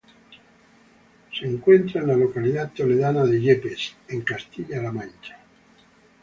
[1.31, 5.37] Se encuentra en la localidad toledana de Yepes, en Castilla-La Mancha.